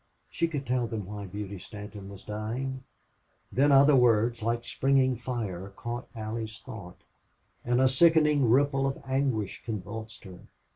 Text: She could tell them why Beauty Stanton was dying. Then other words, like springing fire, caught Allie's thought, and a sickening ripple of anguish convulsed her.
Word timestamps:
She 0.31 0.47
could 0.47 0.65
tell 0.65 0.87
them 0.87 1.05
why 1.05 1.27
Beauty 1.27 1.59
Stanton 1.59 2.09
was 2.09 2.23
dying. 2.23 2.83
Then 3.51 3.71
other 3.71 3.95
words, 3.95 4.41
like 4.41 4.65
springing 4.65 5.15
fire, 5.15 5.73
caught 5.75 6.07
Allie's 6.15 6.57
thought, 6.57 6.97
and 7.63 7.79
a 7.79 7.87
sickening 7.87 8.49
ripple 8.49 8.87
of 8.87 8.97
anguish 9.05 9.61
convulsed 9.63 10.23
her. 10.23 10.39